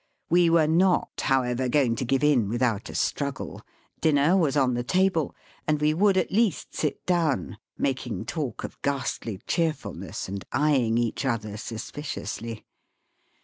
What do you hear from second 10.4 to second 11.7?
eyeing each other